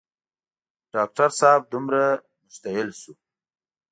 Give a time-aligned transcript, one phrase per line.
[0.93, 2.01] ډاکټر صاحب دومره
[2.45, 3.13] مشتعل شو.